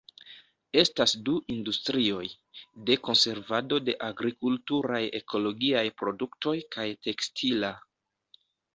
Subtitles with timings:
[0.83, 2.23] Estas du industrioj:
[2.89, 7.75] de konservado de agrikulturaj ekologiaj produktoj kaj tekstila.